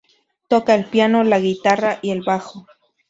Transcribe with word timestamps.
Toca 0.47 0.73
el 0.73 0.85
piano, 0.85 1.23
la 1.23 1.37
guitarra 1.39 1.99
y 2.01 2.09
el 2.09 2.23
bajo. 2.23 2.65